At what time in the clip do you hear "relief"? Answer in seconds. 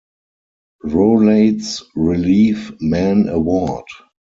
1.95-2.71